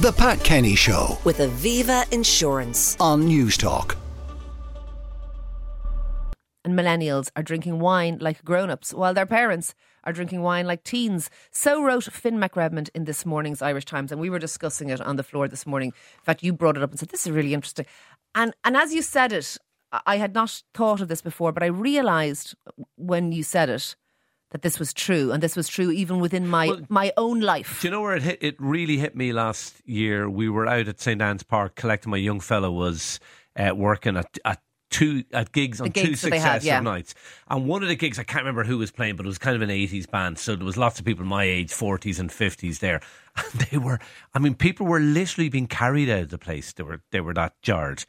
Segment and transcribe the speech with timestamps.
[0.00, 2.96] The Pat Kenny Show with Aviva Insurance.
[3.00, 3.96] on News Talk.
[6.64, 9.74] and millennials are drinking wine like grown ups, while their parents
[10.04, 11.30] are drinking wine like teens.
[11.50, 15.16] So wrote Finn McRedmond in this morning's Irish Times, and we were discussing it on
[15.16, 15.88] the floor this morning.
[16.18, 17.86] In fact, you brought it up and said, This is really interesting.
[18.34, 19.56] And, and as you said it,
[19.92, 22.54] I- I had not thought of this before, but I realised
[22.96, 23.96] when you said it
[24.50, 27.80] that this was true, and this was true even within my, Well, my own life.
[27.80, 28.38] Do you know where it hit?
[28.40, 30.28] It really hit me last year.
[30.28, 32.10] We were out at St Anne's Park collecting.
[32.10, 33.20] My young fellow was
[33.56, 34.60] uh, working at, at
[34.90, 36.80] two at gigs on two gigs that they had, successive yeah.
[36.80, 37.14] nights.
[37.48, 39.56] And one of the gigs, I can't remember who was playing, but it was kind
[39.56, 40.38] of an eighties band.
[40.38, 43.00] So there was lots of people my age, forties and fifties there.
[43.38, 44.00] And they were,
[44.34, 46.72] I mean, people were literally being carried out of the place.
[46.72, 48.04] They were they were that jarred.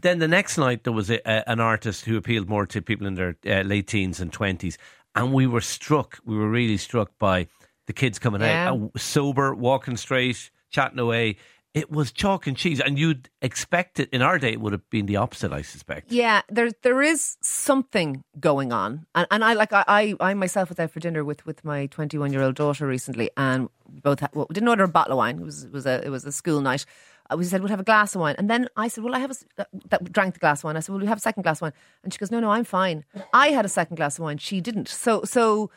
[0.00, 3.04] Then the next night there was a, a, an artist who appealed more to people
[3.04, 4.78] in their uh, late teens and twenties,
[5.14, 6.18] and we were struck.
[6.24, 7.48] We were really struck by
[7.86, 8.70] the kids coming Yeah.
[8.70, 11.36] out uh, sober, walking straight, chatting away.
[11.74, 14.52] It was chalk and cheese, and you'd expect it in our day.
[14.52, 16.10] It would have been the opposite, I suspect.
[16.10, 20.70] Yeah, there there is something going on, and and I like I I, I myself
[20.70, 24.00] was out for dinner with with my twenty one year old daughter recently, and we
[24.00, 25.38] both had, well, we didn't order a bottle of wine.
[25.38, 26.84] It was it was a it was a school night.
[27.30, 29.18] Uh, we said we'll have a glass of wine, and then I said, "Well, I
[29.18, 31.20] have a that, that drank the glass of wine." I said, "Well, we have a
[31.20, 33.96] second glass of wine," and she goes, "No, no, I'm fine." I had a second
[33.96, 34.38] glass of wine.
[34.38, 34.88] She didn't.
[34.88, 35.70] So so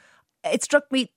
[0.44, 1.12] it struck me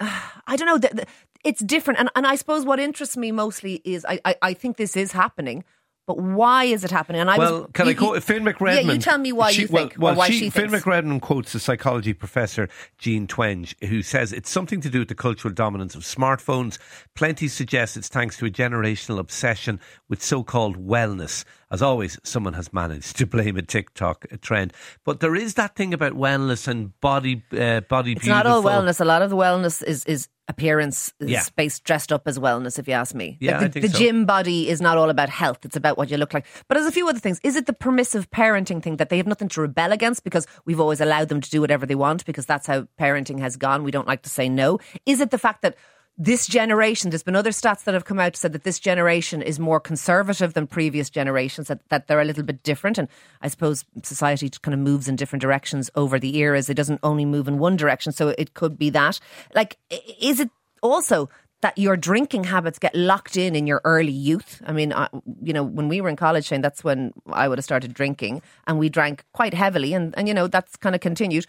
[0.00, 0.78] I don't know.
[0.78, 1.06] The,
[1.44, 4.76] it's different, and and I suppose what interests me mostly is I, I I think
[4.76, 5.64] this is happening,
[6.08, 7.20] but why is it happening?
[7.20, 8.84] And I Well, was, can you- I quote Finn McRedmond?
[8.86, 10.70] Yeah, you tell me why She- you think, well, or why she, she, Finn.
[10.70, 15.14] McRedmond quotes the psychology professor Jean Twenge, who says it's something to do with the
[15.14, 16.78] cultural dominance of smartphones.
[17.14, 21.44] Plenty suggests it's thanks to a generational obsession with so-called wellness.
[21.70, 24.72] As always, someone has managed to blame a TikTok trend,
[25.04, 28.12] but there is that thing about wellness and body, uh, body.
[28.12, 28.98] It's not all wellness.
[28.98, 31.42] A lot of the wellness is is appearance, is Yeah.
[31.56, 32.78] based dressed up as wellness.
[32.78, 33.98] If you ask me, Yeah, Like the, the so.
[33.98, 35.58] gym body is not all about health.
[35.64, 36.46] It's about what you look like.
[36.68, 37.38] But there's a few other things.
[37.44, 40.80] Is it the permissive parenting thing that they have nothing to rebel against because we've
[40.80, 43.84] always allowed them to do whatever they want because that's how parenting has gone.
[43.84, 44.78] We don't like to say no.
[45.06, 45.76] Is it the fact that
[46.18, 49.60] this generation, there's been other stats that have come out said that this generation is
[49.60, 52.98] more conservative than previous generations, that, that they're a little bit different.
[52.98, 53.08] And
[53.40, 56.68] I suppose society kind of moves in different directions over the eras.
[56.68, 58.12] It doesn't only move in one direction.
[58.12, 59.20] So it could be that.
[59.54, 59.78] Like,
[60.20, 60.50] is it
[60.82, 61.28] also
[61.60, 64.62] that your drinking habits get locked in in your early youth.
[64.64, 65.08] I mean, I,
[65.42, 68.42] you know, when we were in college, Shane, that's when I would have started drinking,
[68.66, 71.46] and we drank quite heavily, and and you know that's kind of continued.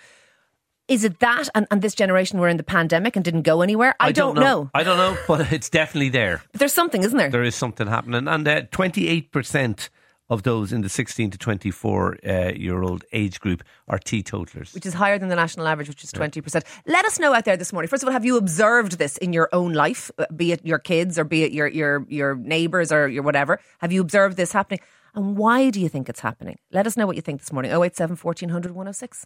[0.90, 3.94] Is it that, and, and this generation were in the pandemic and didn't go anywhere?
[4.00, 4.72] I, don't, know.
[4.74, 6.42] I don't know, but it's definitely there.
[6.52, 7.30] But there's something, isn't there?
[7.30, 9.92] There is something happening, and uh, twenty-eight percent
[10.32, 14.74] of those in the sixteen to twenty-four uh, year old age group are teetotalers.
[14.74, 16.64] which is higher than the national average, which is 20%.
[16.88, 17.88] Let us know out there this morning.
[17.88, 20.80] First of all, have you observed this in your own life, uh, be it your
[20.80, 23.60] kids or be it your, your, your neighbours or your whatever?
[23.80, 24.80] Have you observed this happening?
[25.16, 26.60] And why do you think it's happening?
[26.72, 27.72] Let us know what you think this morning.
[27.72, 29.26] 087 1400 106.